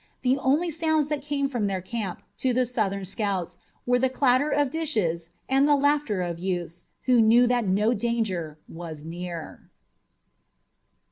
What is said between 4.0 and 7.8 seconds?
clatter of dishes and the laughter of youths who knew that